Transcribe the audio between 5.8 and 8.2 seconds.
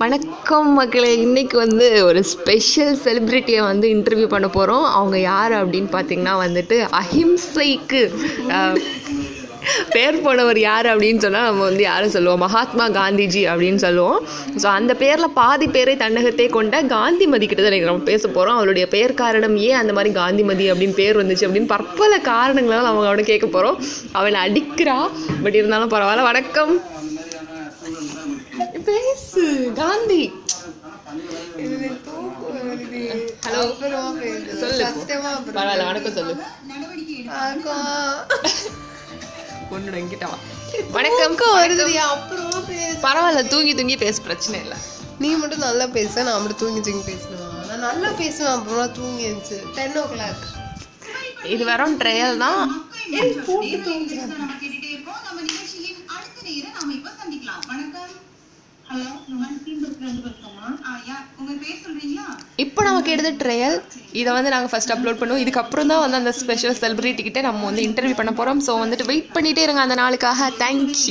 பார்த்தீங்கன்னா வந்துட்டு அஹிம்சைக்கு